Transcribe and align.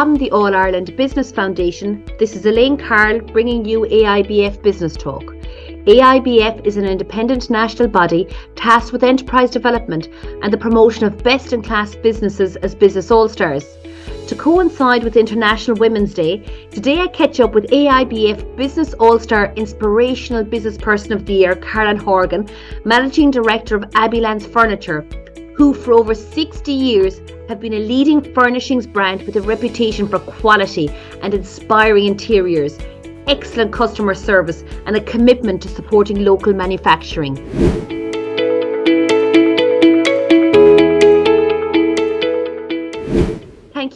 From 0.00 0.14
the 0.14 0.30
All 0.30 0.56
Ireland 0.56 0.96
Business 0.96 1.30
Foundation, 1.30 2.02
this 2.18 2.34
is 2.34 2.46
Elaine 2.46 2.78
Carroll 2.78 3.20
bringing 3.20 3.66
you 3.66 3.80
AIBF 3.80 4.62
Business 4.62 4.96
Talk. 4.96 5.24
AIBF 5.84 6.64
is 6.64 6.78
an 6.78 6.86
independent 6.86 7.50
national 7.50 7.88
body 7.88 8.26
tasked 8.56 8.94
with 8.94 9.04
enterprise 9.04 9.50
development 9.50 10.08
and 10.42 10.50
the 10.50 10.56
promotion 10.56 11.04
of 11.04 11.22
best 11.22 11.52
in 11.52 11.60
class 11.60 11.94
businesses 11.96 12.56
as 12.56 12.74
business 12.74 13.10
all 13.10 13.28
stars. 13.28 13.76
To 14.28 14.34
coincide 14.34 15.04
with 15.04 15.18
International 15.18 15.76
Women's 15.76 16.14
Day, 16.14 16.38
today 16.70 17.00
I 17.00 17.08
catch 17.08 17.38
up 17.38 17.52
with 17.52 17.66
AIBF 17.66 18.56
Business 18.56 18.94
All 18.94 19.18
Star 19.18 19.52
Inspirational 19.56 20.44
Business 20.44 20.78
Person 20.78 21.12
of 21.12 21.26
the 21.26 21.34
Year, 21.34 21.56
Caroline 21.56 21.98
Horgan, 21.98 22.48
Managing 22.86 23.30
Director 23.30 23.76
of 23.76 23.82
Abbeylands 23.90 24.50
Furniture, 24.50 25.06
who 25.60 25.74
for 25.74 25.92
over 25.92 26.14
60 26.14 26.72
years 26.72 27.20
have 27.46 27.60
been 27.60 27.74
a 27.74 27.78
leading 27.78 28.22
furnishings 28.32 28.86
brand 28.86 29.20
with 29.24 29.36
a 29.36 29.42
reputation 29.42 30.08
for 30.08 30.18
quality 30.18 30.88
and 31.20 31.34
inspiring 31.34 32.06
interiors, 32.06 32.78
excellent 33.26 33.70
customer 33.70 34.14
service, 34.14 34.64
and 34.86 34.96
a 34.96 35.02
commitment 35.02 35.60
to 35.60 35.68
supporting 35.68 36.24
local 36.24 36.54
manufacturing. 36.54 37.99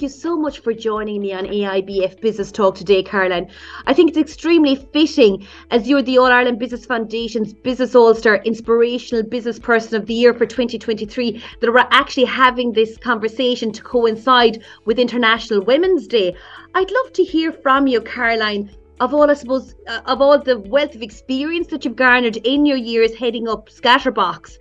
You 0.04 0.10
so 0.10 0.36
much 0.36 0.58
for 0.58 0.74
joining 0.74 1.22
me 1.22 1.32
on 1.32 1.46
AIBF 1.46 2.20
Business 2.20 2.52
Talk 2.52 2.74
today, 2.74 3.02
Caroline. 3.02 3.50
I 3.86 3.94
think 3.94 4.10
it's 4.10 4.18
extremely 4.18 4.76
fitting 4.76 5.46
as 5.70 5.88
you're 5.88 6.02
the 6.02 6.18
All 6.18 6.26
Ireland 6.26 6.58
Business 6.58 6.84
Foundation's 6.84 7.54
Business 7.54 7.94
All 7.94 8.14
Star 8.14 8.36
Inspirational 8.44 9.22
Business 9.22 9.58
Person 9.58 9.96
of 9.96 10.06
the 10.06 10.12
Year 10.12 10.34
for 10.34 10.44
2023 10.44 11.42
that 11.60 11.72
we're 11.72 11.86
actually 11.90 12.26
having 12.26 12.72
this 12.72 12.98
conversation 12.98 13.72
to 13.72 13.82
coincide 13.82 14.62
with 14.84 14.98
International 14.98 15.62
Women's 15.62 16.06
Day. 16.06 16.36
I'd 16.74 16.90
love 16.90 17.14
to 17.14 17.24
hear 17.24 17.50
from 17.50 17.86
you, 17.86 18.02
Caroline, 18.02 18.70
of 19.00 19.14
all, 19.14 19.30
I 19.30 19.34
suppose, 19.34 19.74
uh, 19.86 20.02
of 20.04 20.20
all 20.20 20.38
the 20.38 20.58
wealth 20.58 20.94
of 20.94 21.00
experience 21.00 21.68
that 21.68 21.86
you've 21.86 21.96
garnered 21.96 22.36
in 22.36 22.66
your 22.66 22.76
years 22.76 23.14
heading 23.14 23.48
up 23.48 23.70
Scatterbox. 23.70 24.58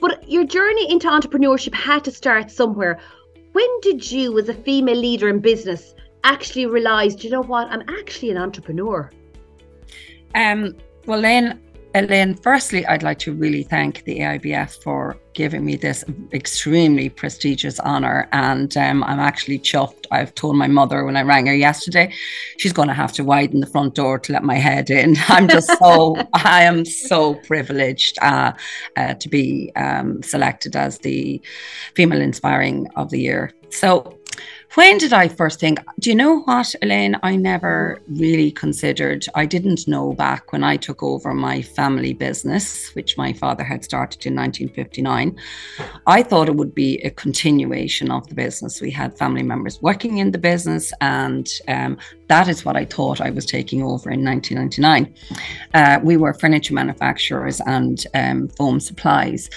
But 0.00 0.28
your 0.28 0.42
journey 0.44 0.90
into 0.90 1.06
entrepreneurship 1.06 1.72
had 1.72 2.02
to 2.02 2.10
start 2.10 2.50
somewhere. 2.50 2.98
When 3.52 3.80
did 3.80 4.10
you, 4.10 4.38
as 4.38 4.48
a 4.48 4.54
female 4.54 4.96
leader 4.96 5.28
in 5.28 5.40
business, 5.40 5.94
actually 6.24 6.66
realize, 6.66 7.14
do 7.14 7.26
you 7.26 7.32
know 7.32 7.42
what, 7.42 7.68
I'm 7.68 7.82
actually 7.88 8.30
an 8.30 8.38
entrepreneur? 8.38 9.10
Um, 10.34 10.76
well, 11.06 11.20
then 11.20 11.60
Elaine, 11.94 12.34
firstly, 12.34 12.86
I'd 12.86 13.02
like 13.02 13.18
to 13.20 13.34
really 13.34 13.64
thank 13.64 14.04
the 14.04 14.20
AIBF 14.20 14.82
for 14.82 15.18
giving 15.34 15.64
me 15.64 15.76
this 15.76 16.04
extremely 16.32 17.10
prestigious 17.10 17.78
honour. 17.80 18.28
And 18.32 18.74
um, 18.78 19.04
I'm 19.04 19.20
actually 19.20 19.58
chuffed. 19.58 20.06
I've 20.10 20.34
told 20.34 20.56
my 20.56 20.68
mother 20.68 21.04
when 21.04 21.18
I 21.18 21.22
rang 21.22 21.46
her 21.46 21.54
yesterday, 21.54 22.14
she's 22.58 22.72
going 22.72 22.88
to 22.88 22.94
have 22.94 23.12
to 23.14 23.24
widen 23.24 23.60
the 23.60 23.66
front 23.66 23.94
door 23.94 24.18
to 24.20 24.32
let 24.32 24.42
my 24.42 24.54
head 24.54 24.88
in. 24.88 25.16
I'm 25.28 25.48
just 25.48 25.70
so, 25.78 26.16
I 26.32 26.62
am 26.62 26.86
so 26.86 27.34
privileged 27.34 28.18
uh, 28.22 28.52
uh, 28.96 29.14
to 29.14 29.28
be 29.28 29.70
um, 29.76 30.22
selected 30.22 30.76
as 30.76 30.98
the 30.98 31.42
Female 31.94 32.22
Inspiring 32.22 32.88
of 32.96 33.10
the 33.10 33.20
Year. 33.20 33.52
So 33.68 34.18
when 34.74 34.96
did 34.98 35.12
I 35.12 35.28
first 35.28 35.60
think? 35.60 35.80
Do 35.98 36.10
you 36.10 36.16
know 36.16 36.40
what, 36.40 36.74
Elaine? 36.82 37.18
I 37.22 37.36
never 37.36 38.00
really 38.08 38.50
considered, 38.50 39.26
I 39.34 39.44
didn't 39.44 39.86
know 39.86 40.14
back 40.14 40.52
when 40.52 40.64
I 40.64 40.76
took 40.76 41.02
over 41.02 41.34
my 41.34 41.60
family 41.60 42.14
business, 42.14 42.90
which 42.94 43.18
my 43.18 43.32
father 43.32 43.64
had 43.64 43.84
started 43.84 44.24
in 44.24 44.34
1959. 44.34 45.38
I 46.06 46.22
thought 46.22 46.48
it 46.48 46.56
would 46.56 46.74
be 46.74 46.98
a 46.98 47.10
continuation 47.10 48.10
of 48.10 48.26
the 48.28 48.34
business. 48.34 48.80
We 48.80 48.90
had 48.90 49.18
family 49.18 49.42
members 49.42 49.80
working 49.82 50.18
in 50.18 50.30
the 50.30 50.38
business, 50.38 50.92
and 51.00 51.48
um, 51.68 51.98
that 52.28 52.48
is 52.48 52.64
what 52.64 52.76
I 52.76 52.84
thought 52.86 53.20
I 53.20 53.30
was 53.30 53.44
taking 53.44 53.82
over 53.82 54.10
in 54.10 54.24
1999. 54.24 55.14
Uh, 55.74 56.00
we 56.02 56.16
were 56.16 56.32
furniture 56.32 56.74
manufacturers 56.74 57.60
and 57.66 58.06
um, 58.14 58.48
foam 58.48 58.80
supplies. 58.80 59.50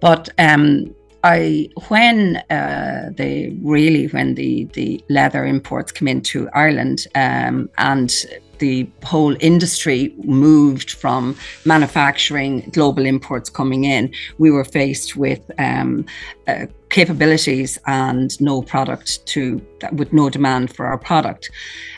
But 0.00 0.28
um, 0.38 0.94
I 1.28 1.68
when 1.88 2.36
uh, 2.48 3.10
really 3.18 4.06
when 4.06 4.34
the 4.34 4.64
the 4.72 5.04
leather 5.10 5.44
imports 5.44 5.92
come 5.92 6.08
into 6.08 6.48
Ireland 6.54 7.06
um, 7.14 7.68
and 7.76 8.10
the 8.58 8.88
whole 9.04 9.36
industry 9.40 10.14
moved 10.24 10.90
from 10.90 11.36
manufacturing 11.64 12.70
global 12.72 13.04
imports 13.04 13.50
coming 13.50 13.84
in, 13.84 14.12
we 14.38 14.50
were 14.50 14.64
faced 14.64 15.16
with 15.16 15.42
um, 15.58 16.06
uh, 16.46 16.66
capabilities 16.88 17.78
and 17.86 18.40
no 18.40 18.62
product 18.62 19.26
to 19.26 19.60
with 19.92 20.12
no 20.14 20.30
demand 20.30 20.74
for 20.74 20.86
our 20.86 20.98
product. 20.98 21.50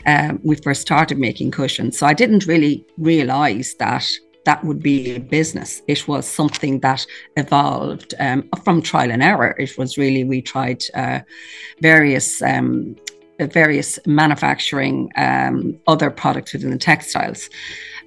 Um, 0.05 0.41
we 0.43 0.57
first 0.57 0.81
started 0.81 1.17
making 1.17 1.51
cushions, 1.51 1.97
so 1.97 2.05
I 2.05 2.13
didn't 2.13 2.47
really 2.47 2.85
realize 2.97 3.75
that 3.79 4.05
that 4.45 4.63
would 4.63 4.81
be 4.81 5.15
a 5.15 5.19
business. 5.19 5.81
It 5.87 6.07
was 6.07 6.25
something 6.27 6.79
that 6.79 7.05
evolved 7.37 8.13
um, 8.19 8.49
from 8.63 8.81
trial 8.81 9.11
and 9.11 9.23
error. 9.23 9.55
It 9.59 9.77
was 9.77 9.97
really, 9.97 10.23
we 10.23 10.41
tried 10.41 10.83
uh, 10.93 11.19
various. 11.81 12.41
Um, 12.41 12.95
various 13.47 13.97
manufacturing 14.05 15.09
um, 15.15 15.75
other 15.87 16.11
products 16.11 16.53
within 16.53 16.69
the 16.69 16.77
textiles 16.77 17.49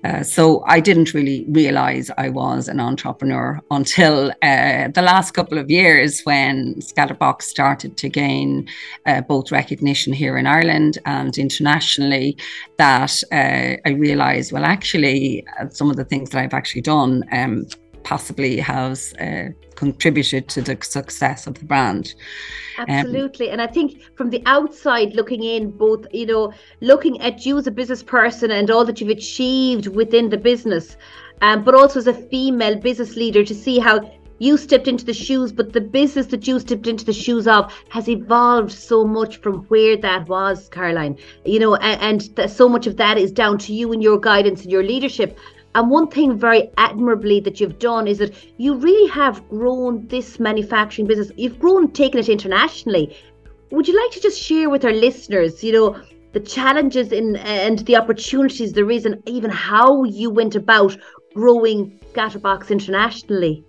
uh, 0.04 0.22
so 0.22 0.62
I 0.66 0.80
didn't 0.80 1.14
really 1.14 1.46
realize 1.48 2.10
I 2.18 2.28
was 2.28 2.68
an 2.68 2.78
entrepreneur 2.78 3.60
until 3.70 4.30
uh, 4.42 4.88
the 4.88 5.02
last 5.02 5.30
couple 5.32 5.56
of 5.56 5.70
years 5.70 6.20
when 6.24 6.74
Scatterbox 6.74 7.42
started 7.42 7.96
to 7.96 8.08
gain 8.10 8.68
uh, 9.06 9.22
both 9.22 9.50
recognition 9.50 10.12
here 10.12 10.36
in 10.36 10.46
Ireland 10.46 10.98
and 11.06 11.36
internationally. 11.38 12.36
That 12.76 13.22
uh, 13.32 13.80
I 13.86 13.90
realized, 13.96 14.52
well, 14.52 14.64
actually, 14.64 15.46
uh, 15.58 15.68
some 15.70 15.88
of 15.88 15.96
the 15.96 16.04
things 16.04 16.30
that 16.30 16.42
I've 16.42 16.54
actually 16.54 16.82
done 16.82 17.24
um, 17.32 17.66
possibly 18.04 18.58
has 18.58 19.14
contributed 19.74 20.48
to 20.48 20.62
the 20.62 20.78
success 20.82 21.46
of 21.46 21.54
the 21.54 21.64
brand. 21.64 22.14
Um, 22.78 22.86
Absolutely. 22.88 23.48
Um, 23.48 23.52
and 23.54 23.62
I 23.62 23.66
think 23.66 24.02
from 24.16 24.30
the 24.30 24.42
outside 24.46 25.14
looking 25.14 25.42
in, 25.42 25.70
both, 25.70 26.06
you 26.12 26.26
know, 26.26 26.52
looking 26.80 27.20
at 27.20 27.44
you 27.46 27.58
as 27.58 27.66
a 27.66 27.70
business 27.70 28.02
person 28.02 28.50
and 28.50 28.70
all 28.70 28.84
that 28.84 29.00
you've 29.00 29.10
achieved 29.10 29.88
within 29.88 30.28
the 30.28 30.36
business, 30.36 30.96
um, 31.42 31.64
but 31.64 31.74
also 31.74 31.98
as 31.98 32.06
a 32.06 32.14
female 32.14 32.76
business 32.76 33.16
leader 33.16 33.44
to 33.44 33.54
see 33.54 33.78
how 33.78 34.10
you 34.38 34.56
stepped 34.56 34.88
into 34.88 35.04
the 35.04 35.14
shoes, 35.14 35.52
but 35.52 35.72
the 35.72 35.80
business 35.80 36.26
that 36.26 36.46
you 36.46 36.58
stepped 36.58 36.88
into 36.88 37.04
the 37.04 37.12
shoes 37.12 37.46
of 37.46 37.72
has 37.88 38.08
evolved 38.08 38.72
so 38.72 39.04
much 39.04 39.36
from 39.36 39.64
where 39.66 39.96
that 39.96 40.28
was, 40.28 40.68
Caroline. 40.68 41.16
You 41.44 41.60
know, 41.60 41.76
and, 41.76 42.00
and 42.02 42.36
th- 42.36 42.50
so 42.50 42.68
much 42.68 42.86
of 42.86 42.96
that 42.96 43.16
is 43.16 43.30
down 43.30 43.58
to 43.58 43.72
you 43.72 43.92
and 43.92 44.02
your 44.02 44.18
guidance 44.18 44.62
and 44.62 44.72
your 44.72 44.82
leadership. 44.82 45.38
And 45.74 45.90
one 45.90 46.08
thing 46.08 46.38
very 46.38 46.70
admirably 46.78 47.40
that 47.40 47.60
you've 47.60 47.78
done 47.78 48.06
is 48.06 48.18
that 48.18 48.32
you 48.58 48.76
really 48.76 49.08
have 49.10 49.46
grown 49.48 50.06
this 50.06 50.38
manufacturing 50.38 51.08
business. 51.08 51.32
You've 51.36 51.58
grown, 51.58 51.90
taken 51.90 52.20
it 52.20 52.28
internationally. 52.28 53.16
Would 53.70 53.88
you 53.88 54.00
like 54.00 54.12
to 54.12 54.20
just 54.20 54.40
share 54.40 54.70
with 54.70 54.84
our 54.84 54.92
listeners, 54.92 55.64
you 55.64 55.72
know, 55.72 56.00
the 56.32 56.40
challenges 56.40 57.10
in 57.12 57.36
and 57.36 57.80
the 57.80 57.96
opportunities 57.96 58.72
there 58.72 58.90
is, 58.90 59.04
and 59.04 59.20
even 59.28 59.50
how 59.50 60.04
you 60.04 60.30
went 60.30 60.54
about 60.54 60.96
growing 61.34 61.98
Scatterbox 62.12 62.70
internationally? 62.70 63.64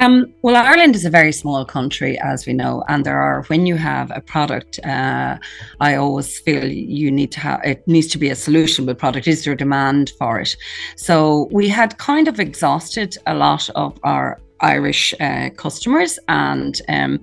Um, 0.00 0.32
well, 0.42 0.56
Ireland 0.56 0.96
is 0.96 1.04
a 1.04 1.10
very 1.10 1.32
small 1.32 1.64
country, 1.64 2.18
as 2.18 2.46
we 2.46 2.52
know, 2.52 2.82
and 2.88 3.04
there 3.04 3.20
are 3.20 3.44
when 3.44 3.66
you 3.66 3.76
have 3.76 4.10
a 4.14 4.20
product, 4.20 4.80
uh, 4.84 5.38
I 5.80 5.94
always 5.96 6.38
feel 6.38 6.64
you 6.64 7.10
need 7.10 7.30
to 7.32 7.40
have 7.40 7.60
it 7.64 7.86
needs 7.86 8.08
to 8.08 8.18
be 8.18 8.30
a 8.30 8.34
solution. 8.34 8.86
But 8.86 8.98
product 8.98 9.28
is 9.28 9.44
there 9.44 9.54
demand 9.54 10.12
for 10.18 10.40
it? 10.40 10.56
So 10.96 11.48
we 11.52 11.68
had 11.68 11.98
kind 11.98 12.26
of 12.26 12.40
exhausted 12.40 13.16
a 13.26 13.34
lot 13.34 13.68
of 13.70 13.98
our 14.02 14.40
Irish 14.60 15.14
uh, 15.20 15.50
customers 15.50 16.18
and. 16.28 16.80
Um, 16.88 17.20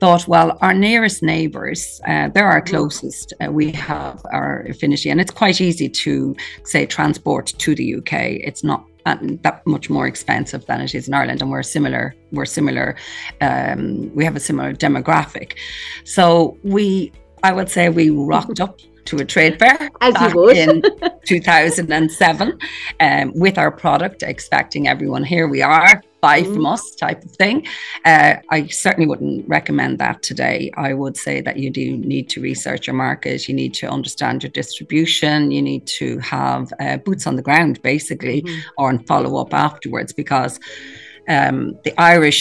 thought, 0.00 0.26
well, 0.26 0.58
our 0.60 0.74
nearest 0.74 1.22
neighbours, 1.22 2.00
uh, 2.06 2.28
they're 2.28 2.48
our 2.48 2.60
closest. 2.60 3.32
Uh, 3.40 3.50
we 3.50 3.70
have 3.70 4.20
our 4.32 4.62
affinity, 4.68 5.08
and 5.08 5.20
it's 5.20 5.30
quite 5.30 5.60
easy 5.60 5.88
to 5.88 6.34
say 6.64 6.84
transport 6.84 7.46
to 7.58 7.74
the 7.76 7.94
UK. 7.94 8.12
It's 8.12 8.64
not 8.64 8.84
and 9.06 9.42
that 9.42 9.66
much 9.66 9.90
more 9.90 10.06
expensive 10.06 10.64
than 10.66 10.80
it 10.80 10.94
is 10.94 11.08
in 11.08 11.14
Ireland, 11.14 11.42
and 11.42 11.50
we're 11.50 11.62
similar. 11.62 12.14
We're 12.32 12.46
similar. 12.46 12.96
Um, 13.40 14.14
we 14.14 14.24
have 14.24 14.36
a 14.36 14.40
similar 14.40 14.72
demographic, 14.74 15.56
so 16.04 16.56
we, 16.62 17.12
I 17.42 17.52
would 17.52 17.70
say, 17.70 17.88
we 17.88 18.10
rocked 18.10 18.60
up 18.60 18.80
to 19.06 19.18
a 19.18 19.24
trade 19.24 19.58
fair 19.58 19.90
as 20.00 20.14
you 20.18 20.34
would 20.34 20.56
in 20.56 20.82
2007 21.26 22.58
um, 23.00 23.32
with 23.34 23.58
our 23.58 23.70
product, 23.70 24.22
expecting 24.22 24.88
everyone 24.88 25.22
here 25.22 25.46
we 25.46 25.60
are 25.60 26.02
buy 26.24 26.42
mm. 26.42 26.54
from 26.54 26.64
us 26.74 26.84
type 27.06 27.22
of 27.26 27.32
thing. 27.42 27.56
Uh, 28.10 28.36
I 28.56 28.58
certainly 28.84 29.06
wouldn't 29.10 29.46
recommend 29.58 29.98
that 30.04 30.16
today. 30.30 30.58
I 30.88 30.90
would 31.00 31.16
say 31.26 31.36
that 31.46 31.56
you 31.62 31.68
do 31.80 31.86
need 31.98 32.26
to 32.30 32.40
research 32.40 32.82
your 32.86 32.96
market. 33.06 33.46
You 33.48 33.54
need 33.62 33.74
to 33.82 33.86
understand 33.96 34.42
your 34.42 34.54
distribution. 34.62 35.50
You 35.56 35.62
need 35.70 35.84
to 36.00 36.18
have 36.20 36.72
uh, 36.80 36.96
boots 37.06 37.26
on 37.26 37.34
the 37.36 37.46
ground, 37.48 37.74
basically, 37.82 38.40
mm. 38.40 38.60
or 38.78 38.98
follow 39.12 39.32
up 39.42 39.52
afterwards 39.52 40.10
because 40.22 40.54
um, 41.28 41.58
the 41.84 41.92
Irish, 42.14 42.40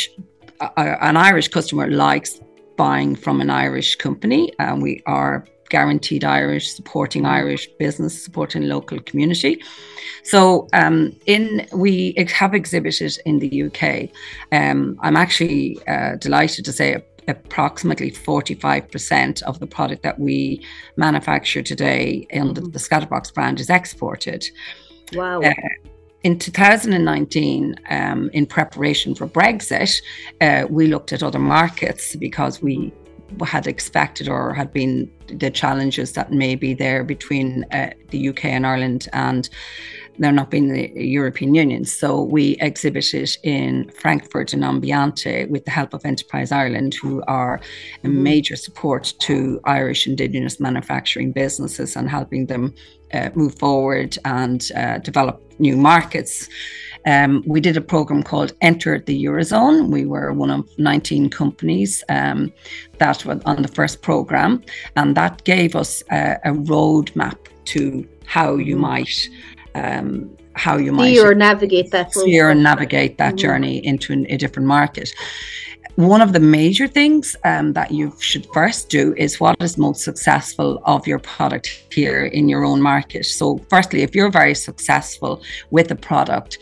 uh, 0.62 0.70
uh, 0.78 0.98
an 1.10 1.18
Irish 1.18 1.50
customer 1.50 1.88
likes 1.88 2.40
buying 2.78 3.16
from 3.16 3.42
an 3.42 3.50
Irish 3.50 3.90
company, 3.98 4.44
and 4.60 4.82
we 4.82 4.94
are 5.06 5.46
guaranteed 5.74 6.24
Irish, 6.24 6.66
supporting 6.80 7.26
Irish 7.26 7.68
business, 7.80 8.14
supporting 8.28 8.64
local 8.76 9.00
community. 9.10 9.54
So 10.24 10.68
um, 10.72 10.96
in 11.26 11.68
we 11.74 12.14
have 12.42 12.54
exhibited 12.54 13.14
in 13.26 13.40
the 13.40 13.52
UK. 13.68 13.84
Um, 14.60 14.80
I'm 15.06 15.18
actually 15.26 15.80
uh, 15.88 16.16
delighted 16.28 16.64
to 16.66 16.74
say 16.80 17.04
approximately 17.28 18.12
45% 18.12 19.42
of 19.44 19.60
the 19.60 19.66
product 19.66 20.04
that 20.04 20.20
we 20.20 20.38
manufacture 20.96 21.64
today 21.64 22.28
under 22.34 22.62
mm-hmm. 22.62 22.72
the 22.76 22.80
Scatterbox 22.80 23.34
brand 23.34 23.60
is 23.60 23.70
exported. 23.70 24.42
Wow. 25.14 25.42
Uh, 25.42 25.54
in 26.24 26.38
2019, 26.38 27.76
um, 27.90 28.30
in 28.34 28.46
preparation 28.46 29.16
for 29.16 29.28
Brexit, 29.28 30.02
uh, 30.40 30.68
we 30.70 30.88
looked 30.88 31.12
at 31.14 31.24
other 31.24 31.40
markets 31.40 32.16
because 32.16 32.62
we 32.62 32.94
had 33.46 33.68
expected 33.68 34.28
or 34.28 34.54
had 34.54 34.72
been 34.72 35.12
the 35.28 35.50
challenges 35.50 36.14
that 36.14 36.32
may 36.32 36.56
be 36.56 36.74
there 36.74 37.04
between 37.04 37.66
uh, 37.72 37.92
the 38.10 38.30
UK 38.30 38.46
and 38.46 38.66
Ireland 38.66 39.08
and 39.14 39.50
there 40.20 40.32
not 40.32 40.52
being 40.52 40.72
the 40.72 40.92
European 40.96 41.56
Union. 41.56 41.86
So 41.86 42.22
we 42.22 42.58
exhibited 42.60 43.30
in 43.44 43.90
Frankfurt 43.92 44.54
and 44.54 44.64
Ambiente 44.64 45.50
with 45.50 45.66
the 45.66 45.72
help 45.72 45.94
of 45.94 46.06
Enterprise 46.06 46.52
Ireland, 46.52 46.94
who 46.94 47.24
are 47.28 47.56
a 47.56 48.08
mm-hmm. 48.08 48.24
major 48.24 48.56
support 48.56 49.14
to 49.20 49.60
Irish 49.66 50.08
Indigenous 50.08 50.60
manufacturing 50.60 51.32
businesses 51.32 51.96
and 51.96 52.10
helping 52.10 52.48
them 52.48 52.74
uh, 53.14 53.30
move 53.36 53.58
forward 53.58 54.18
and 54.26 54.72
uh, 54.76 54.98
develop 55.00 55.42
new 55.60 55.78
markets. 55.78 56.50
Um, 57.06 57.44
we 57.46 57.60
did 57.60 57.76
a 57.76 57.82
program 57.82 58.24
called 58.24 58.54
Enter 58.62 59.00
the 59.00 59.26
Eurozone. 59.26 59.90
We 59.90 60.06
were 60.06 60.32
one 60.32 60.50
of 60.50 60.68
19 60.78 61.30
companies 61.30 62.04
um, 62.10 62.54
that 63.00 63.26
were 63.26 63.40
on 63.46 63.62
the 63.62 63.68
first 63.68 64.02
program, 64.02 64.64
and 64.96 65.16
that 65.18 65.44
gave 65.44 65.76
us 65.76 66.02
a, 66.12 66.38
a 66.46 66.52
roadmap 66.52 67.38
to 67.66 68.08
how 68.26 68.56
you 68.56 68.76
mm-hmm. 68.76 68.82
might. 68.82 69.30
Um, 69.76 70.38
how 70.56 70.78
you 70.78 70.92
might 70.92 71.16
steer 71.16 71.32
or 71.32 71.34
navigate 71.34 71.90
that 71.90 72.14
steer 72.14 72.52
and 72.52 72.62
navigate 72.62 73.18
that 73.18 73.30
mm-hmm. 73.30 73.38
journey 73.38 73.84
into 73.84 74.14
an, 74.14 74.28
a 74.30 74.38
different 74.38 74.68
market 74.68 75.10
one 75.96 76.22
of 76.22 76.34
the 76.34 76.40
major 76.40 76.88
things 76.88 77.36
um, 77.44 77.74
that 77.74 77.92
you 77.92 78.16
should 78.20 78.48
first 78.52 78.90
do 78.90 79.14
is 79.16 79.40
what 79.40 79.56
is 79.62 79.78
most 79.78 80.04
successful 80.04 80.82
of 80.86 81.06
your 81.06 81.20
product 81.20 81.86
here 81.92 82.26
in 82.26 82.50
your 82.50 82.64
own 82.64 82.82
market. 82.82 83.26
So, 83.26 83.60
firstly, 83.70 84.02
if 84.02 84.16
you're 84.16 84.32
very 84.32 84.56
successful 84.56 85.44
with 85.70 85.92
a 85.92 85.96
product, 85.96 86.58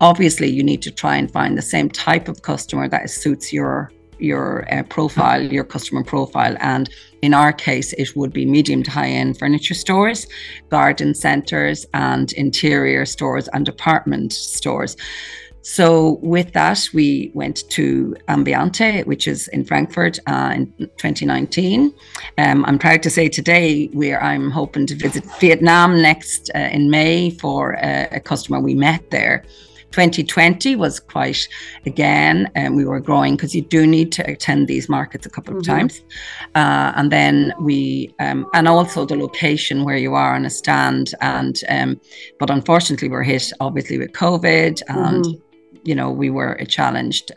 obviously 0.00 0.48
you 0.48 0.62
need 0.62 0.80
to 0.82 0.90
try 0.90 1.16
and 1.16 1.30
find 1.30 1.58
the 1.58 1.62
same 1.62 1.90
type 1.90 2.26
of 2.28 2.40
customer 2.40 2.88
that 2.88 3.10
suits 3.10 3.52
your 3.52 3.92
your 4.20 4.66
uh, 4.72 4.82
profile, 4.84 5.42
your 5.42 5.64
customer 5.64 6.04
profile. 6.04 6.56
And 6.60 6.88
in 7.22 7.34
our 7.34 7.52
case, 7.52 7.92
it 7.94 8.14
would 8.16 8.32
be 8.32 8.46
medium 8.46 8.82
to 8.84 8.90
high 8.90 9.08
end 9.08 9.38
furniture 9.38 9.74
stores, 9.74 10.26
garden 10.68 11.14
centers, 11.14 11.86
and 11.94 12.32
interior 12.32 13.04
stores 13.06 13.48
and 13.48 13.66
department 13.66 14.32
stores. 14.32 14.96
So 15.62 16.18
with 16.22 16.52
that, 16.54 16.88
we 16.94 17.30
went 17.34 17.68
to 17.70 18.16
Ambiente, 18.28 19.04
which 19.04 19.28
is 19.28 19.46
in 19.48 19.64
Frankfurt 19.64 20.18
uh, 20.26 20.52
in 20.56 20.66
2019. 20.96 21.92
Um, 22.38 22.64
I'm 22.64 22.78
proud 22.78 23.02
to 23.02 23.10
say 23.10 23.28
today 23.28 23.86
where 23.88 24.22
I'm 24.22 24.50
hoping 24.50 24.86
to 24.86 24.94
visit 24.94 25.24
Vietnam 25.38 26.00
next 26.00 26.50
uh, 26.54 26.58
in 26.58 26.88
May 26.88 27.30
for 27.30 27.76
uh, 27.76 28.06
a 28.10 28.20
customer 28.20 28.58
we 28.58 28.74
met 28.74 29.10
there. 29.10 29.44
2020 29.90 30.76
was 30.76 31.00
quite 31.00 31.48
again 31.86 32.50
and 32.54 32.68
um, 32.68 32.76
we 32.76 32.84
were 32.84 33.00
growing 33.00 33.36
because 33.36 33.54
you 33.54 33.62
do 33.62 33.86
need 33.86 34.12
to 34.12 34.28
attend 34.30 34.68
these 34.68 34.88
markets 34.88 35.26
a 35.26 35.30
couple 35.30 35.56
of 35.56 35.62
mm-hmm. 35.62 35.78
times 35.78 36.02
uh, 36.54 36.92
and 36.96 37.10
then 37.10 37.52
we 37.60 38.14
um, 38.20 38.48
and 38.54 38.68
also 38.68 39.04
the 39.04 39.16
location 39.16 39.84
where 39.84 39.96
you 39.96 40.14
are 40.14 40.34
on 40.34 40.44
a 40.44 40.50
stand 40.50 41.14
and 41.20 41.62
um, 41.68 42.00
but 42.38 42.50
unfortunately 42.50 43.08
we're 43.08 43.22
hit 43.22 43.52
obviously 43.60 43.98
with 43.98 44.12
covid 44.12 44.80
and 44.88 45.24
mm-hmm 45.24 45.46
you 45.84 45.94
know, 45.94 46.10
we 46.10 46.30
were 46.30 46.56
challenged. 46.66 47.32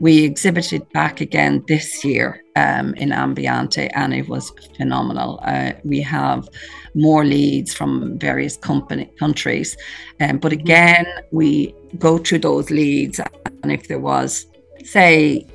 We 0.00 0.24
exhibited 0.24 0.88
back 0.92 1.20
again 1.20 1.64
this 1.68 2.04
year 2.04 2.42
um, 2.56 2.94
in 2.94 3.10
Ambiente, 3.10 3.88
and 3.94 4.12
it 4.12 4.28
was 4.28 4.50
phenomenal. 4.76 5.40
Uh, 5.42 5.72
we 5.84 6.00
have 6.02 6.48
more 6.94 7.24
leads 7.24 7.72
from 7.72 8.18
various 8.18 8.56
company 8.56 9.06
countries, 9.18 9.76
um, 10.20 10.38
but 10.38 10.52
again, 10.52 11.06
we 11.30 11.74
go 11.98 12.18
through 12.18 12.40
those 12.40 12.70
leads, 12.70 13.20
and 13.62 13.72
if 13.72 13.88
there 13.88 14.00
was, 14.00 14.46
say, 14.84 15.46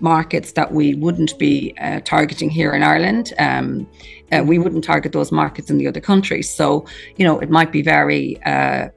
markets 0.00 0.52
that 0.52 0.72
we 0.72 0.94
wouldn't 0.94 1.38
be 1.38 1.74
uh, 1.80 2.00
targeting 2.04 2.50
here 2.50 2.72
in 2.74 2.82
Ireland. 2.82 3.32
Um, 3.38 3.88
uh, 4.30 4.42
we 4.44 4.58
wouldn't 4.58 4.84
target 4.84 5.12
those 5.12 5.32
markets 5.32 5.70
in 5.70 5.78
the 5.78 5.86
other 5.86 6.00
countries. 6.00 6.48
So, 6.48 6.86
you 7.16 7.24
know, 7.24 7.38
it 7.40 7.50
might 7.50 7.72
be 7.72 7.82
very 7.82 8.40
uh, 8.44 8.88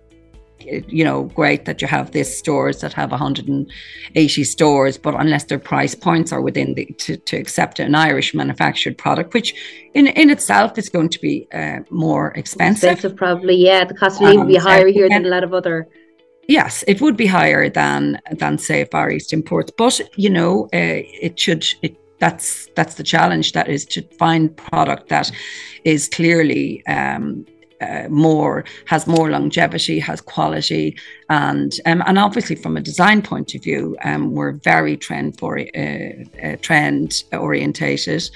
you 0.65 1.03
know, 1.03 1.23
great 1.23 1.65
that 1.65 1.81
you 1.81 1.87
have 1.87 2.11
this 2.11 2.37
stores 2.37 2.81
that 2.81 2.93
have 2.93 3.11
180 3.11 4.43
stores, 4.43 4.97
but 4.97 5.15
unless 5.15 5.45
their 5.45 5.59
price 5.59 5.95
points 5.95 6.31
are 6.31 6.41
within 6.41 6.73
the 6.73 6.85
to, 6.85 7.17
to 7.17 7.37
accept 7.37 7.79
an 7.79 7.95
Irish 7.95 8.33
manufactured 8.33 8.97
product, 8.97 9.33
which 9.33 9.53
in 9.93 10.07
in 10.07 10.29
itself 10.29 10.77
is 10.77 10.89
going 10.89 11.09
to 11.09 11.19
be 11.19 11.47
uh, 11.53 11.79
more 11.89 12.31
expensive. 12.31 12.91
Expensive, 12.91 13.17
probably, 13.17 13.55
yeah. 13.55 13.83
The 13.85 13.93
cost 13.93 14.17
of 14.17 14.23
living 14.23 14.39
um, 14.39 14.47
will 14.47 14.53
be 14.53 14.59
higher 14.59 14.87
here 14.87 15.09
than 15.09 15.25
a 15.25 15.29
lot 15.29 15.43
of 15.43 15.53
other. 15.53 15.87
Yes, 16.47 16.83
it 16.87 17.01
would 17.01 17.15
be 17.15 17.27
higher 17.27 17.69
than 17.69 18.19
than 18.31 18.57
say 18.57 18.85
Far 18.85 19.11
East 19.11 19.33
imports, 19.33 19.71
but 19.77 20.01
you 20.15 20.29
know, 20.29 20.65
uh, 20.73 21.01
it 21.27 21.39
should 21.39 21.65
it 21.81 21.97
that's 22.21 22.67
that's 22.75 22.95
the 22.95 23.03
challenge 23.03 23.51
that 23.51 23.67
is 23.67 23.85
to 23.85 24.01
find 24.17 24.55
product 24.55 25.09
that 25.09 25.31
is 25.83 26.07
clearly 26.07 26.85
um, 26.85 27.45
uh, 27.81 28.07
more 28.09 28.63
has 28.85 29.07
more 29.07 29.29
longevity, 29.29 29.99
has 29.99 30.21
quality, 30.21 30.97
and 31.29 31.73
um, 31.85 32.03
and 32.05 32.17
obviously 32.17 32.55
from 32.55 32.77
a 32.77 32.81
design 32.81 33.21
point 33.21 33.55
of 33.55 33.63
view, 33.63 33.97
um, 34.03 34.31
we're 34.31 34.53
very 34.53 34.97
trend 34.97 35.37
for 35.39 35.59
uh, 35.59 35.63
uh, 36.43 36.55
trend 36.61 37.23
orientated. 37.33 38.29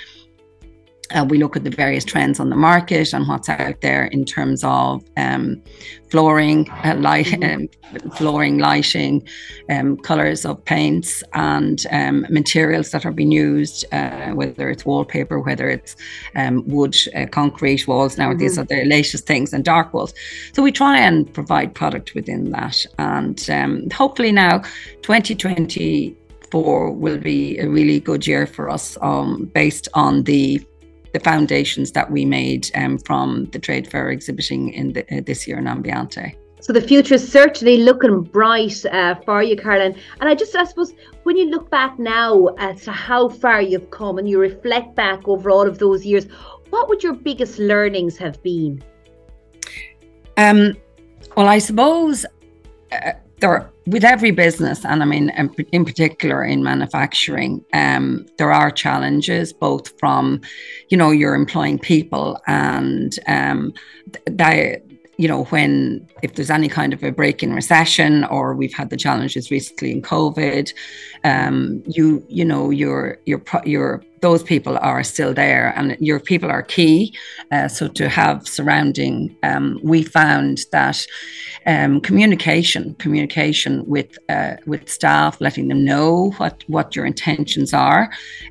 Uh, 1.13 1.25
we 1.29 1.37
look 1.37 1.55
at 1.55 1.63
the 1.63 1.69
various 1.69 2.03
trends 2.03 2.39
on 2.39 2.49
the 2.49 2.55
market 2.55 3.13
and 3.13 3.27
what's 3.27 3.49
out 3.49 3.79
there 3.81 4.05
in 4.05 4.25
terms 4.25 4.63
of 4.63 5.03
um, 5.17 5.61
flooring, 6.09 6.69
uh, 6.83 6.95
light, 6.97 7.27
mm-hmm. 7.27 7.67
um, 8.05 8.11
flooring, 8.11 8.57
lighting, 8.57 9.27
um, 9.69 9.97
colors 9.97 10.45
of 10.45 10.63
paints, 10.65 11.23
and 11.33 11.85
um, 11.91 12.25
materials 12.29 12.91
that 12.91 13.05
are 13.05 13.11
being 13.11 13.31
used, 13.31 13.85
uh, 13.91 14.31
whether 14.31 14.69
it's 14.69 14.85
wallpaper, 14.85 15.39
whether 15.39 15.69
it's 15.69 15.95
um, 16.35 16.63
wood, 16.67 16.95
uh, 17.15 17.25
concrete 17.27 17.87
walls. 17.87 18.17
Now, 18.17 18.29
mm-hmm. 18.29 18.39
these 18.39 18.57
are 18.57 18.65
the 18.65 18.85
latest 18.85 19.27
things, 19.27 19.53
and 19.53 19.63
dark 19.63 19.93
walls. 19.93 20.13
So 20.53 20.63
we 20.63 20.71
try 20.71 20.99
and 20.99 21.31
provide 21.33 21.75
product 21.75 22.15
within 22.15 22.51
that, 22.51 22.85
and 22.97 23.49
um, 23.49 23.89
hopefully 23.91 24.31
now, 24.31 24.63
2024 25.01 26.91
will 26.91 27.17
be 27.17 27.57
a 27.59 27.67
really 27.67 27.99
good 27.99 28.25
year 28.25 28.47
for 28.47 28.69
us, 28.69 28.97
um, 29.01 29.51
based 29.53 29.87
on 29.93 30.23
the 30.23 30.65
the 31.15 31.21
foundations 31.21 31.93
that 31.93 32.11
we 32.11 32.25
made 32.25 32.69
um, 32.75 32.97
from 32.97 33.45
the 33.53 33.59
trade 33.59 33.89
fair 33.89 34.09
exhibiting 34.09 34.73
in 34.73 34.91
the, 34.91 35.01
uh, 35.15 35.21
this 35.25 35.47
year 35.47 35.57
in 35.57 35.63
Ambiente. 35.65 36.35
So 36.59 36.73
the 36.73 36.81
future 36.81 37.15
is 37.15 37.25
certainly 37.31 37.77
looking 37.77 38.23
bright 38.23 38.85
uh, 38.87 39.15
for 39.23 39.41
you, 39.41 39.55
Caroline. 39.55 39.95
And 40.19 40.27
I 40.27 40.35
just, 40.35 40.53
I 40.57 40.65
suppose, 40.65 40.91
when 41.23 41.37
you 41.37 41.49
look 41.49 41.69
back 41.69 41.97
now 41.97 42.47
as 42.57 42.83
to 42.83 42.91
how 42.91 43.29
far 43.29 43.61
you've 43.61 43.91
come 43.91 44.17
and 44.17 44.27
you 44.27 44.39
reflect 44.39 44.93
back 44.93 45.25
over 45.25 45.49
all 45.49 45.65
of 45.65 45.79
those 45.79 46.05
years, 46.05 46.25
what 46.69 46.89
would 46.89 47.01
your 47.01 47.13
biggest 47.13 47.59
learnings 47.59 48.17
have 48.17 48.43
been? 48.43 48.83
Um, 50.35 50.75
well, 51.37 51.47
I 51.47 51.59
suppose 51.59 52.25
uh, 52.91 53.13
there 53.45 53.71
with 53.87 54.03
every 54.03 54.31
business, 54.31 54.83
and 54.83 55.03
I 55.03 55.05
mean, 55.05 55.29
in 55.71 55.85
particular 55.85 56.43
in 56.43 56.63
manufacturing, 56.63 57.63
um, 57.73 58.25
there 58.37 58.51
are 58.51 58.71
challenges 58.71 59.53
both 59.53 59.97
from, 59.99 60.41
you 60.89 60.97
know, 60.97 61.11
you're 61.11 61.35
employing 61.35 61.77
people 61.77 62.41
and 62.47 63.17
um, 63.27 63.73
that 64.25 64.81
you 65.17 65.29
know, 65.29 65.45
when 65.45 66.05
if 66.23 66.33
there's 66.33 66.49
any 66.49 66.67
kind 66.67 66.91
of 66.91 67.01
a 67.01 67.09
break 67.09 67.41
in 67.41 67.53
recession 67.53 68.25
or 68.25 68.53
we've 68.53 68.73
had 68.73 68.89
the 68.89 68.97
challenges 68.97 69.49
recently 69.49 69.91
in 69.91 70.01
COVID, 70.01 70.73
um, 71.23 71.81
you 71.87 72.25
you 72.27 72.43
know 72.43 72.69
your 72.69 73.17
your 73.25 73.41
your 73.63 74.03
those 74.25 74.41
people 74.41 74.75
are 74.79 75.03
still 75.03 75.35
there 75.35 75.71
and 75.77 75.95
your 75.99 76.19
people 76.19 76.49
are 76.49 76.63
key. 76.63 77.15
Uh, 77.51 77.67
so 77.67 77.87
to 77.87 78.09
have 78.09 78.47
surrounding, 78.47 79.15
um, 79.43 79.79
we 79.83 80.01
found 80.01 80.55
that 80.71 80.97
um, 81.67 82.01
communication, 82.01 82.95
communication 82.95 83.73
with 83.85 84.11
uh, 84.35 84.55
with 84.65 84.89
staff, 84.89 85.39
letting 85.39 85.67
them 85.67 85.85
know 85.91 86.31
what 86.37 86.63
what 86.75 86.95
your 86.95 87.05
intentions 87.05 87.71
are, 87.71 88.03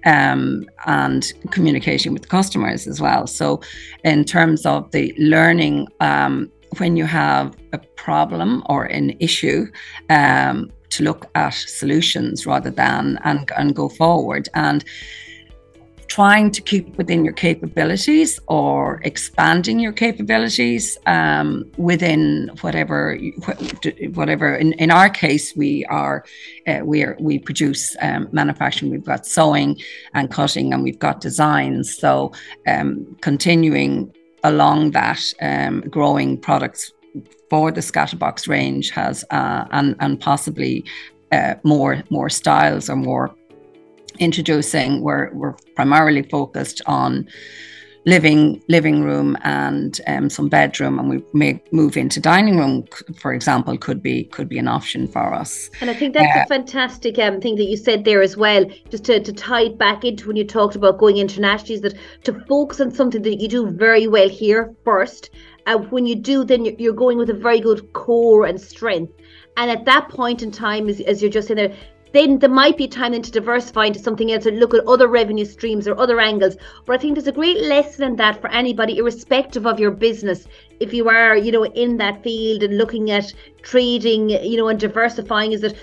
um, 0.07 0.65
and 0.87 1.33
communication 1.51 2.13
with 2.13 2.29
customers 2.29 2.87
as 2.87 3.01
well. 3.01 3.27
So, 3.27 3.61
in 4.05 4.25
terms 4.25 4.65
of 4.65 4.81
the 4.93 5.13
learning, 5.19 5.89
um, 5.99 6.53
when 6.79 6.97
you 6.97 7.07
have 7.07 7.47
a 7.73 7.79
problem 8.07 8.63
or 8.67 8.85
an 8.85 9.07
issue, 9.19 9.67
um, 10.09 10.71
to 10.91 11.03
look 11.03 11.23
at 11.35 11.55
solutions 11.55 12.47
rather 12.47 12.71
than 12.71 13.19
and, 13.25 13.51
and 13.57 13.75
go 13.75 13.89
forward. 13.89 14.49
And 14.55 14.85
trying 16.15 16.49
to 16.49 16.63
keep 16.63 16.97
within 16.97 17.25
your 17.25 17.35
capabilities 17.35 18.39
or 18.47 19.01
expanding 19.03 19.81
your 19.81 19.93
capabilities 19.93 20.97
um, 21.07 21.69
within 21.77 22.49
whatever 22.61 23.19
whatever 24.13 24.55
in, 24.55 24.75
in 24.75 24.93
our 24.93 25.11
case 25.11 25.57
we 25.57 25.85
are 25.87 26.25
uh, 26.69 26.79
we 26.85 27.03
are 27.03 27.17
we 27.19 27.37
produce 27.37 27.97
um, 28.01 28.29
manufacturing. 28.31 28.93
We've 28.93 29.11
got 29.15 29.27
sewing 29.27 29.77
and 30.17 30.31
cutting 30.31 30.73
and 30.73 30.85
we've 30.85 31.01
got 31.01 31.21
designs 31.21 31.99
so 31.99 32.31
um, 32.69 33.17
continuing 33.21 34.15
along 34.45 34.93
that 34.93 35.21
um, 35.43 35.81
growing 35.97 36.41
products 36.41 36.93
for 37.51 37.73
the 37.73 37.81
scatterbox 37.81 38.47
range 38.47 38.91
has 38.91 39.25
uh, 39.33 39.65
and 39.73 39.97
and 39.99 40.21
possibly 40.21 40.85
uh, 41.33 41.55
more 41.65 42.05
more 42.09 42.31
styles 42.31 42.89
or 42.89 42.95
more 42.95 43.35
introducing 44.19 45.01
we're, 45.01 45.33
we're 45.33 45.55
primarily 45.75 46.23
focused 46.23 46.81
on 46.87 47.29
living 48.07 48.63
living 48.69 49.03
room 49.03 49.37
and 49.43 50.01
um, 50.07 50.29
some 50.29 50.49
bedroom 50.49 50.99
and 50.99 51.09
we 51.09 51.23
may 51.33 51.63
move 51.73 51.97
into 51.97 52.21
dining 52.21 52.59
room 52.59 52.85
for 53.19 53.33
example 53.33 53.79
could 53.79 54.03
be 54.03 54.25
could 54.25 54.49
be 54.49 54.59
an 54.59 54.69
option 54.69 55.09
for 55.09 55.33
us. 55.33 55.71
And 55.81 55.89
i 55.89 55.95
think 55.95 56.13
that's 56.13 56.37
uh, 56.37 56.43
a 56.43 56.47
fantastic 56.47 57.19
um, 57.19 57.41
thing 57.41 57.57
that 57.57 57.65
you 57.65 57.77
said 57.77 58.05
there 58.05 58.21
as 58.21 58.37
well 58.37 58.67
just 58.91 59.05
to, 59.05 59.21
to 59.21 59.33
tie 59.33 59.63
it 59.63 59.79
back 59.79 60.05
into 60.05 60.29
when 60.29 60.37
you 60.37 60.45
talked 60.45 60.77
about 60.77 60.99
going 60.99 61.17
internationally 61.17 61.77
is 61.77 61.81
that 61.81 61.95
to 62.25 62.45
focus 62.47 62.81
on 62.81 62.91
something 62.91 63.23
that 63.23 63.41
you 63.41 63.49
do 63.49 63.71
very 63.71 64.07
well 64.07 64.29
here 64.29 64.75
first 64.85 65.31
and 65.67 65.81
uh, 65.81 65.89
when 65.89 66.07
you 66.07 66.15
do 66.15 66.45
then 66.45 66.65
you're 66.79 66.93
going 66.93 67.19
with 67.19 67.31
a 67.31 67.35
very 67.35 67.61
good 67.61 67.93
core 67.93 68.47
and 68.47 68.61
strength. 68.61 69.13
And 69.57 69.71
at 69.71 69.85
that 69.85 70.09
point 70.09 70.43
in 70.43 70.51
time 70.51 70.89
as, 70.89 71.01
as 71.01 71.23
you're 71.23 71.31
just 71.31 71.49
saying 71.49 71.57
there 71.57 71.77
then 72.15 72.39
there 72.39 72.49
might 72.49 72.77
be 72.77 72.87
time 72.87 73.13
then 73.13 73.23
to 73.23 73.31
diversify 73.31 73.87
into 73.87 73.99
something 73.99 74.31
else 74.33 74.47
and 74.47 74.61
look 74.61 74.73
at 74.73 74.87
other 74.87 75.09
revenue 75.09 75.45
streams 75.45 75.89
or 75.89 75.99
other 75.99 76.21
angles. 76.21 76.57
But 76.87 76.95
I 76.95 76.99
think 76.99 77.15
there's 77.15 77.27
a 77.27 77.33
great 77.33 77.61
lesson 77.61 78.05
in 78.05 78.17
that 78.17 78.41
for 78.41 78.51
anybody, 78.51 78.99
irrespective 78.99 79.67
of 79.67 79.81
your 79.81 79.91
business. 79.91 80.47
If 80.79 80.95
you 80.95 81.09
are, 81.09 81.37
you 81.37 81.51
know, 81.51 81.65
in 81.65 81.97
that 81.99 82.23
field 82.23 82.63
and 82.63 82.79
looking 82.79 83.11
at 83.11 83.35
trading, 83.63 84.31
you 84.31 84.57
know, 84.57 84.69
and 84.69 84.79
diversifying, 84.79 85.53
is 85.53 85.63
that 85.63 85.77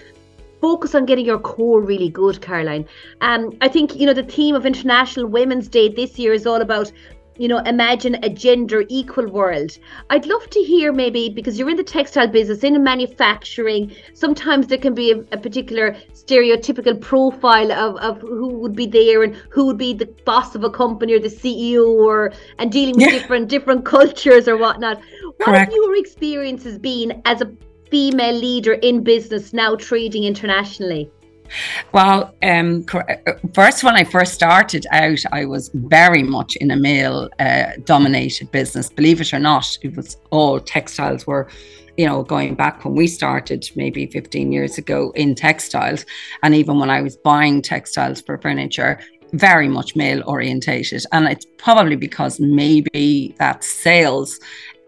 focus 0.62 0.96
on 0.96 1.06
getting 1.06 1.26
your 1.26 1.40
core 1.40 1.82
really 1.82 2.10
good, 2.10 2.40
Caroline. 2.42 2.88
Um, 3.20 3.58
I 3.62 3.68
think 3.68 3.96
you 3.96 4.06
know 4.06 4.14
the 4.14 4.24
theme 4.24 4.56
of 4.56 4.66
International 4.66 5.26
Women's 5.26 5.68
Day 5.68 5.90
this 5.90 6.18
year 6.18 6.34
is 6.34 6.48
all 6.48 6.62
about 6.62 6.92
you 7.38 7.48
know, 7.48 7.60
imagine 7.60 8.16
a 8.24 8.30
gender 8.30 8.84
equal 8.90 9.28
world. 9.28 9.78
I'd 10.10 10.26
love 10.26 10.50
to 10.50 10.60
hear 10.60 10.92
maybe 10.92 11.30
because 11.30 11.58
you're 11.58 11.70
in 11.70 11.78
the 11.78 11.84
textile 11.84 12.28
business, 12.28 12.64
in 12.64 12.84
manufacturing, 12.84 13.96
sometimes 14.14 14.68
there 14.68 14.78
can 14.78 14.94
be 14.94 15.12
a, 15.12 15.20
a, 15.32 15.38
particular 15.38 15.96
stereotypical 16.14 17.00
profile 17.00 17.72
of, 17.72 17.96
of 17.98 18.22
who 18.22 18.50
would 18.50 18.76
be 18.76 18.86
there 18.86 19.24
and 19.24 19.36
who 19.50 19.66
would 19.66 19.78
be 19.78 19.94
the 19.94 20.06
boss 20.26 20.56
of 20.56 20.64
a 20.64 20.70
company 20.70 21.14
or 21.14 21.20
the 21.20 21.28
CEO 21.28 21.88
or 21.88 22.32
and 22.60 22.72
dealing 22.72 22.96
with 22.96 23.06
yeah. 23.06 23.12
different 23.12 23.48
different 23.48 23.86
cultures 23.86 24.48
or 24.48 24.58
whatnot. 24.58 24.98
What 25.38 25.46
Correct. 25.46 25.72
have 25.72 25.74
your 25.74 25.96
experiences 25.96 26.78
been 26.78 27.22
as 27.26 27.42
a 27.42 27.52
female 27.90 28.36
leader 28.36 28.74
in 28.74 29.04
business 29.04 29.54
now 29.54 29.76
trading 29.76 30.26
internationally? 30.26 31.10
Well, 31.92 32.34
um, 32.44 32.86
uh, 32.94 33.16
first, 33.54 33.84
when 33.84 33.96
I 33.96 34.04
first 34.04 34.34
started 34.34 34.86
out, 34.92 35.20
I 35.32 35.46
was 35.46 35.70
very 35.74 36.24
much 36.24 36.56
in 36.58 36.72
a 36.72 36.76
male 36.76 37.30
uh, 37.40 37.72
dominated 37.84 38.52
business. 38.52 38.90
Believe 38.90 39.22
it 39.22 39.34
or 39.34 39.40
not, 39.40 39.78
it 39.82 39.96
was 39.96 40.18
all 40.30 40.60
textiles 40.60 41.28
were 41.28 41.48
you 41.98 42.06
know, 42.06 42.24
going 42.24 42.56
back 42.56 42.84
when 42.86 42.96
we 42.96 43.06
started 43.06 43.70
maybe 43.76 44.08
15 44.08 44.52
years 44.52 44.78
ago 44.78 45.12
in 45.16 45.36
textiles, 45.36 46.06
and 46.42 46.56
even 46.56 46.80
when 46.80 46.90
I 46.90 47.02
was 47.02 47.18
buying 47.18 47.62
textiles 47.62 48.22
for 48.22 48.38
furniture, 48.38 49.00
very 49.34 49.68
much 49.68 49.96
male 49.96 50.24
orientated. 50.26 51.04
And 51.12 51.28
it's 51.28 51.46
probably 51.58 51.96
because 51.96 52.40
maybe 52.40 53.36
that 53.40 53.64
sales, 53.64 54.40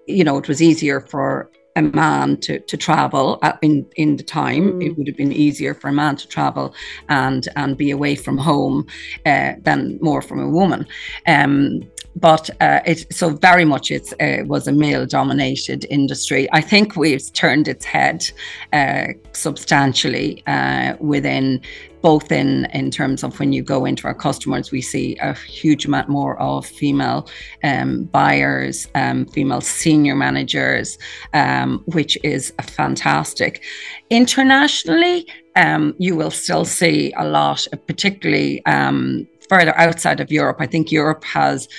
you 0.07 0.23
know, 0.23 0.37
it 0.37 0.47
was 0.47 0.61
easier 0.61 1.01
for 1.01 1.49
a 1.75 1.81
man 1.81 2.37
to, 2.37 2.59
to 2.59 2.77
travel 2.77 3.39
in 3.61 3.85
in 3.95 4.17
the 4.17 4.23
time 4.23 4.73
mm. 4.73 4.85
it 4.85 4.97
would 4.97 5.07
have 5.07 5.17
been 5.17 5.33
easier 5.33 5.73
for 5.73 5.87
a 5.87 5.93
man 5.93 6.15
to 6.15 6.27
travel 6.27 6.73
and 7.09 7.47
and 7.55 7.77
be 7.77 7.91
away 7.91 8.15
from 8.15 8.37
home 8.37 8.85
uh, 9.25 9.53
than 9.61 9.97
more 10.01 10.21
from 10.21 10.39
a 10.39 10.49
woman 10.49 10.85
um, 11.27 11.81
but 12.15 12.49
uh, 12.61 12.79
it 12.85 13.11
so 13.11 13.29
very 13.29 13.65
much 13.65 13.89
it 13.89 14.13
uh, 14.21 14.45
was 14.45 14.67
a 14.67 14.71
male 14.71 15.05
dominated 15.05 15.85
industry 15.89 16.47
i 16.51 16.61
think 16.61 16.95
we've 16.95 17.31
turned 17.33 17.67
its 17.67 17.85
head 17.85 18.29
uh, 18.73 19.07
substantially 19.33 20.43
uh, 20.47 20.95
within 20.99 21.59
both 22.03 22.31
in 22.31 22.65
in 22.73 22.91
terms 22.91 23.23
of 23.23 23.39
when 23.39 23.53
you 23.53 23.63
go 23.63 23.85
into 23.85 24.05
our 24.05 24.13
customers, 24.13 24.71
we 24.71 24.81
see 24.81 25.17
a 25.21 25.33
huge 25.33 25.85
amount 25.85 26.09
more 26.09 26.37
of 26.39 26.65
female 26.65 27.27
um, 27.63 28.03
buyers, 28.11 28.87
um, 28.93 29.25
female 29.27 29.61
senior 29.61 30.15
managers, 30.15 30.99
um, 31.33 31.81
which 31.85 32.17
is 32.21 32.53
fantastic. 32.61 33.63
Internationally, 34.09 35.25
um, 35.55 35.95
you 35.97 36.13
will 36.15 36.31
still 36.31 36.65
see 36.65 37.13
a 37.17 37.25
lot, 37.25 37.65
particularly 37.87 38.63
um, 38.65 39.25
further 39.49 39.75
outside 39.77 40.19
of 40.19 40.29
Europe. 40.29 40.57
I 40.59 40.67
think 40.67 40.91
Europe 40.91 41.23
has, 41.23 41.69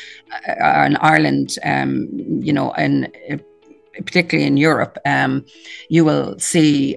uh, 0.48 0.84
in 0.86 0.96
Ireland, 0.96 1.58
um, 1.64 2.08
you 2.40 2.52
know, 2.52 2.72
and 2.72 3.12
particularly 4.06 4.46
in 4.46 4.56
Europe, 4.56 4.96
you 5.88 6.04
will 6.04 6.38
see 6.38 6.96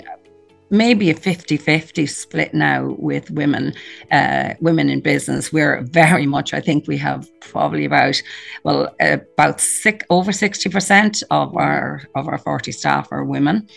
maybe 0.69 1.09
a 1.09 1.13
50-50 1.13 2.09
split 2.09 2.53
now 2.53 2.95
with 2.97 3.29
women 3.31 3.74
uh, 4.12 4.53
women 4.59 4.89
in 4.89 5.01
business. 5.01 5.53
We're 5.53 5.81
very 5.81 6.25
much 6.25 6.53
i 6.53 6.59
think 6.59 6.88
we 6.88 6.97
have 6.97 7.27
probably 7.39 7.86
about 7.86 8.21
well 8.63 8.93
about 9.00 9.62
six 9.62 10.05
over 10.09 10.31
60% 10.31 11.24
of 11.31 11.55
our 11.55 12.01
of 12.15 12.27
our 12.27 12.38
40 12.38 12.71
staff 12.71 13.07
are 13.12 13.24
women. 13.24 13.67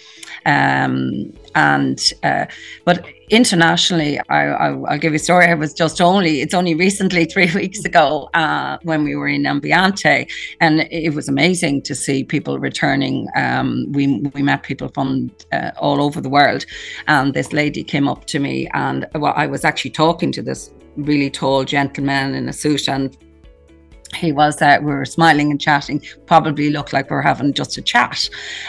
Um, 0.47 1.33
and 1.55 2.01
uh, 2.23 2.47
but 2.85 3.07
internationally 3.31 4.21
I, 4.29 4.71
will 4.71 4.99
give 4.99 5.13
you 5.13 5.17
a 5.17 5.21
story. 5.21 5.47
I 5.47 5.55
was 5.55 5.73
just 5.73 6.01
only 6.01 6.41
it's 6.41 6.55
only 6.55 6.75
recently 6.75 7.25
three 7.33 7.51
weeks 7.55 7.85
ago 7.85 8.29
uh, 8.35 8.79
when 8.83 9.05
we 9.05 9.17
were 9.17 9.29
in 9.29 9.47
ambiente 9.47 10.29
and 10.61 10.81
it 10.91 11.15
was 11.15 11.29
amazing 11.29 11.83
to 11.83 11.95
see 11.95 12.25
people 12.25 12.59
returning. 12.59 13.29
Um, 13.37 13.87
we, 13.93 14.21
we 14.35 14.43
met 14.43 14.63
people 14.63 14.89
from 14.89 15.31
uh, 15.53 15.71
all 15.79 16.03
over 16.03 16.21
the 16.21 16.29
world 16.29 16.67
and 17.07 17.35
this 17.35 17.53
lady 17.53 17.83
came 17.85 18.09
up 18.09 18.27
to 18.27 18.39
me 18.39 18.69
and 18.75 19.07
well 19.15 19.33
i 19.37 19.47
was 19.47 19.65
actually 19.65 19.91
talking 19.91 20.33
to 20.33 20.43
this 20.43 20.73
really 20.97 21.31
tall 21.31 21.65
gentleman 21.65 22.35
in 22.35 22.49
a 22.49 22.53
suit 22.53 22.89
and 22.89 23.17
he 24.15 24.33
was 24.33 24.61
uh, 24.61 24.79
we 24.81 24.87
were 24.87 25.05
smiling 25.05 25.51
and 25.51 25.61
chatting 25.61 26.03
probably 26.27 26.71
looked 26.71 26.93
like 26.93 27.11
we 27.11 27.17
were 27.17 27.23
having 27.23 27.53
just 27.53 27.79
a 27.79 27.83
chat. 27.83 28.29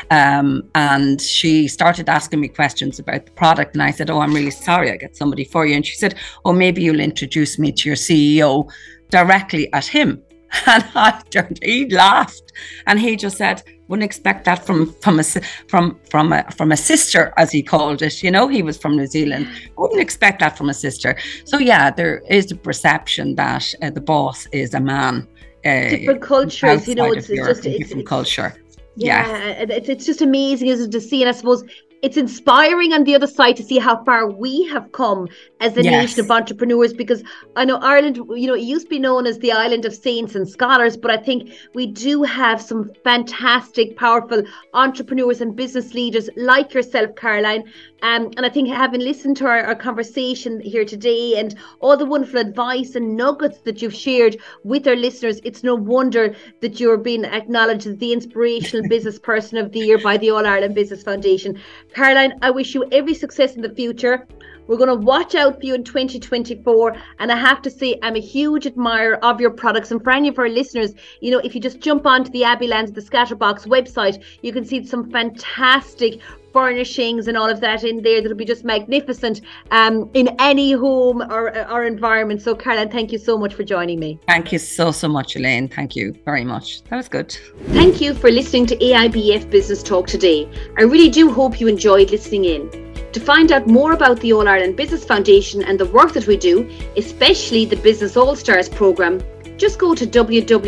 Um, 0.09 0.69
and 0.75 1.19
she 1.21 1.67
started 1.67 2.09
asking 2.09 2.41
me 2.41 2.47
questions 2.47 2.99
about 2.99 3.25
the 3.25 3.31
product 3.31 3.75
and 3.75 3.83
i 3.83 3.91
said 3.91 4.09
oh 4.09 4.19
i'm 4.19 4.33
really 4.33 4.51
sorry 4.51 4.91
i 4.91 4.97
get 4.97 5.15
somebody 5.15 5.43
for 5.43 5.65
you. 5.65 5.75
And 5.75 5.85
she 5.85 5.95
said 5.95 6.15
oh 6.45 6.53
maybe 6.53 6.83
you'll 6.83 6.99
introduce 6.99 7.57
me 7.57 7.71
to 7.71 7.89
your 7.89 7.95
ceo 7.95 8.69
directly 9.09 9.71
at 9.73 9.85
him. 9.85 10.21
And 10.67 10.83
i 10.95 11.21
turned 11.29 11.59
he 11.63 11.87
laughed 11.89 12.51
and 12.85 12.99
he 12.99 13.15
just 13.15 13.37
said 13.37 13.63
wouldn't 13.91 14.05
expect 14.05 14.45
that 14.45 14.65
from 14.65 14.93
from 15.01 15.19
a 15.19 15.23
from 15.67 15.99
from 16.09 16.31
a 16.31 16.49
from 16.51 16.71
a 16.71 16.77
sister 16.77 17.33
as 17.35 17.51
he 17.51 17.61
called 17.61 18.01
it 18.01 18.23
you 18.23 18.31
know 18.31 18.47
he 18.47 18.61
was 18.63 18.77
from 18.77 18.95
new 18.95 19.05
zealand. 19.05 19.47
Wouldn't 19.77 19.99
expect 19.99 20.39
that 20.39 20.57
from 20.57 20.69
a 20.69 20.73
sister. 20.73 21.17
So 21.43 21.57
yeah 21.57 21.91
there 21.91 22.19
is 22.29 22.51
a 22.51 22.55
perception 22.55 23.35
that 23.35 23.73
uh, 23.81 23.89
the 23.89 23.99
boss 23.99 24.47
is 24.53 24.73
a 24.73 24.79
man 24.79 25.27
uh, 25.65 25.89
different 25.89 26.21
cultures 26.21 26.87
you 26.87 26.95
know 26.95 27.11
it's, 27.11 27.29
it's 27.29 27.47
just 27.47 27.65
it's, 27.65 27.77
different 27.77 28.01
it's, 28.01 28.09
culture 28.09 28.55
yeah, 28.95 29.27
yeah. 29.27 29.75
It's, 29.77 29.89
it's 29.89 30.05
just 30.05 30.21
amazing 30.21 30.67
isn't 30.67 30.89
it, 30.89 30.91
to 30.91 31.01
see 31.01 31.21
and 31.21 31.29
i 31.29 31.31
suppose 31.31 31.63
it's 32.01 32.17
inspiring 32.17 32.93
on 32.93 33.03
the 33.03 33.15
other 33.15 33.27
side 33.27 33.55
to 33.57 33.63
see 33.63 33.77
how 33.77 34.03
far 34.03 34.29
we 34.29 34.63
have 34.65 34.91
come 34.91 35.27
as 35.59 35.77
a 35.77 35.83
yes. 35.83 35.91
nation 35.91 36.19
of 36.25 36.31
entrepreneurs 36.31 36.93
because 36.93 37.23
I 37.55 37.65
know 37.65 37.77
Ireland, 37.77 38.17
you 38.17 38.47
know, 38.47 38.55
it 38.55 38.61
used 38.61 38.87
to 38.87 38.89
be 38.89 38.99
known 38.99 39.27
as 39.27 39.37
the 39.39 39.51
island 39.51 39.85
of 39.85 39.93
saints 39.93 40.33
and 40.33 40.49
scholars, 40.49 40.97
but 40.97 41.11
I 41.11 41.17
think 41.17 41.51
we 41.75 41.85
do 41.85 42.23
have 42.23 42.61
some 42.61 42.91
fantastic, 43.03 43.97
powerful 43.97 44.43
entrepreneurs 44.73 45.41
and 45.41 45.55
business 45.55 45.93
leaders 45.93 46.29
like 46.35 46.73
yourself, 46.73 47.15
Caroline, 47.15 47.71
um, 48.01 48.31
and 48.35 48.45
I 48.45 48.49
think 48.49 48.69
having 48.69 49.01
listened 49.01 49.37
to 49.37 49.45
our, 49.45 49.63
our, 49.63 49.75
conversation 49.75 50.59
here 50.59 50.85
today 50.85 51.37
and 51.37 51.55
all 51.79 51.95
the 51.95 52.05
wonderful 52.05 52.39
advice 52.39 52.95
and 52.95 53.15
nuggets 53.15 53.59
that 53.59 53.81
you've 53.81 53.93
shared 53.93 54.37
with 54.63 54.87
our 54.87 54.95
listeners, 54.95 55.39
it's 55.43 55.63
no 55.63 55.75
wonder 55.75 56.35
that 56.61 56.79
you're 56.79 56.97
being 56.97 57.25
acknowledged 57.25 57.85
as 57.85 57.97
the 57.97 58.11
inspirational 58.11 58.87
business 58.89 59.19
person 59.19 59.57
of 59.57 59.71
the 59.71 59.79
year 59.79 59.99
by 59.99 60.17
the 60.17 60.31
All 60.31 60.45
Ireland 60.45 60.73
Business 60.73 61.03
Foundation. 61.03 61.59
Caroline, 61.93 62.39
I 62.41 62.49
wish 62.49 62.73
you 62.73 62.85
every 62.91 63.13
success 63.13 63.55
in 63.55 63.61
the 63.61 63.73
future. 63.73 64.27
We're 64.67 64.77
going 64.77 64.89
to 64.89 65.05
watch 65.05 65.35
out 65.35 65.59
for 65.59 65.65
you 65.65 65.75
in 65.75 65.83
2024. 65.83 66.95
And 67.19 67.31
I 67.31 67.35
have 67.35 67.61
to 67.63 67.69
say, 67.69 67.99
I'm 68.01 68.15
a 68.15 68.21
huge 68.21 68.65
admirer 68.65 69.15
of 69.23 69.41
your 69.41 69.51
products. 69.51 69.91
And 69.91 70.03
for 70.03 70.11
any 70.11 70.29
of 70.29 70.39
our 70.39 70.49
listeners, 70.49 70.93
you 71.21 71.31
know, 71.31 71.39
if 71.39 71.55
you 71.55 71.61
just 71.61 71.79
jump 71.79 72.05
onto 72.05 72.31
the 72.31 72.41
Abbeylands, 72.41 72.93
the 72.93 73.01
Scatterbox 73.01 73.67
website, 73.67 74.23
you 74.41 74.53
can 74.53 74.65
see 74.65 74.85
some 74.85 75.09
fantastic 75.11 76.21
furnishings 76.53 77.27
and 77.27 77.37
all 77.37 77.49
of 77.49 77.61
that 77.61 77.83
in 77.83 78.01
there 78.01 78.21
that'll 78.21 78.37
be 78.37 78.45
just 78.45 78.63
magnificent 78.65 79.41
um, 79.71 80.09
in 80.13 80.29
any 80.39 80.73
home 80.73 81.21
or, 81.21 81.49
or 81.69 81.85
environment. 81.85 82.41
So, 82.41 82.55
Caroline, 82.55 82.89
thank 82.89 83.11
you 83.11 83.17
so 83.17 83.37
much 83.37 83.53
for 83.53 83.63
joining 83.63 83.99
me. 83.99 84.19
Thank 84.27 84.51
you 84.51 84.59
so, 84.59 84.91
so 84.91 85.07
much, 85.07 85.35
Elaine. 85.35 85.67
Thank 85.67 85.95
you 85.95 86.13
very 86.25 86.43
much. 86.43 86.83
That 86.83 86.97
was 86.97 87.07
good. 87.07 87.37
Thank 87.67 88.01
you 88.01 88.13
for 88.13 88.29
listening 88.29 88.65
to 88.67 88.75
AIBF 88.77 89.49
Business 89.49 89.81
Talk 89.81 90.07
today. 90.07 90.49
I 90.77 90.83
really 90.83 91.09
do 91.09 91.31
hope 91.31 91.59
you 91.59 91.67
enjoyed 91.67 92.11
listening 92.11 92.45
in. 92.45 92.80
To 93.13 93.19
find 93.19 93.51
out 93.51 93.67
more 93.67 93.91
about 93.93 94.19
the 94.19 94.33
All 94.33 94.47
Ireland 94.47 94.77
Business 94.77 95.03
Foundation 95.03 95.63
and 95.63 95.79
the 95.79 95.85
work 95.87 96.13
that 96.13 96.27
we 96.27 96.37
do, 96.37 96.69
especially 96.97 97.65
the 97.65 97.75
Business 97.75 98.15
All 98.15 98.35
Stars 98.35 98.69
programme, 98.69 99.21
just 99.57 99.79
go 99.79 99.93
to 99.93 100.07
www.aibf.ie. 100.07 100.61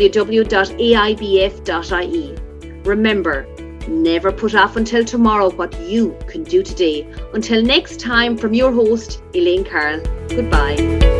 Remember, 2.84 3.46
Never 3.88 4.32
put 4.32 4.54
off 4.54 4.76
until 4.76 5.04
tomorrow 5.04 5.50
what 5.50 5.78
you 5.80 6.16
can 6.26 6.42
do 6.42 6.62
today. 6.62 7.06
Until 7.34 7.62
next 7.62 8.00
time, 8.00 8.36
from 8.36 8.54
your 8.54 8.72
host, 8.72 9.22
Elaine 9.34 9.64
Carroll. 9.64 10.00
Goodbye. 10.28 11.13